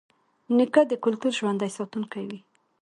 [0.55, 2.39] نیکه د کلتور ژوندي ساتونکی وي.